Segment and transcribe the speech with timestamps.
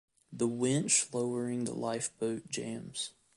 [0.33, 3.11] The winch lowering the lifeboat jams.